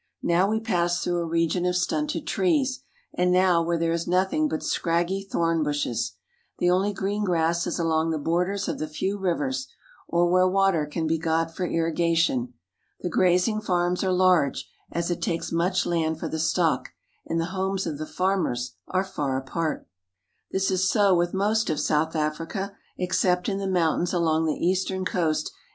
Now 0.23 0.49
we 0.49 0.59
pass 0.59 1.03
through 1.03 1.19
a 1.19 1.27
region 1.27 1.63
of 1.67 1.75
stunted 1.75 2.25
trees, 2.25 2.81
and 3.13 3.31
now 3.31 3.61
where 3.61 3.77
there 3.77 3.91
is 3.91 4.07
nothing 4.07 4.49
but 4.49 4.63
scraggy 4.63 5.21
thorn 5.21 5.61
bushes. 5.61 6.13
The 6.57 6.71
only 6.71 6.91
green 6.91 7.23
grass 7.23 7.67
is 7.67 7.77
along 7.77 8.09
the 8.09 8.17
borders 8.17 8.67
of 8.67 8.79
the 8.79 8.87
few 8.87 9.19
rivers, 9.19 9.67
or 10.07 10.27
where 10.27 10.47
water 10.47 10.87
can 10.87 11.05
be 11.05 11.19
got 11.19 11.55
for 11.55 11.67
irrigation. 11.67 12.55
The 13.01 13.11
grazing 13.11 13.61
farms 13.61 14.03
are 14.03 14.11
large, 14.11 14.67
as 14.91 15.11
it 15.11 15.21
takes 15.21 15.51
much 15.51 15.85
land 15.85 16.19
for 16.19 16.27
the 16.27 16.39
stock, 16.39 16.89
and 17.27 17.39
the 17.39 17.45
j 17.45 17.51
homes 17.51 17.85
of 17.85 17.99
the 17.99 18.07
farmers 18.07 18.73
are 18.87 19.03
far 19.03 19.37
apart. 19.37 19.87
This 20.49 20.71
is 20.71 20.89
so 20.89 21.13
with 21.13 21.31
most 21.35 21.69
of 21.69 21.79
South 21.79 22.15
Africa, 22.15 22.75
except 22.97 23.47
in 23.47 23.59
the 23.59 23.65
1 23.65 23.73
jRiountains 23.75 24.15
along 24.15 24.47
the 24.47 24.65
eastern 24.67 25.05
coast, 25.05 25.49
in. 25.49 25.59